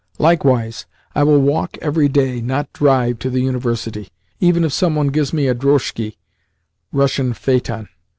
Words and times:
Likewise 0.17 0.87
I 1.13 1.21
will 1.21 1.37
walk 1.37 1.77
every 1.79 2.07
day, 2.07 2.41
not 2.41 2.73
drive, 2.73 3.19
to 3.19 3.29
the 3.29 3.41
University. 3.41 4.09
Even 4.39 4.63
if 4.63 4.73
some 4.73 4.95
one 4.95 5.09
gives 5.09 5.31
me 5.31 5.45
a 5.45 5.53
drozhki 5.53 6.15
[Russian 6.91 7.33
phaeton. 7.35 7.87